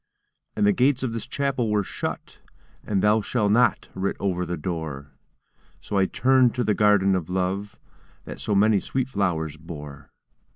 [0.55, 2.39] And the gates of this Chapel were shut,
[2.83, 5.11] And 'Thou shalt not' writ over the door;
[5.79, 7.77] So I turned to the Garden of Love
[8.25, 10.09] That so many sweet flowers bore.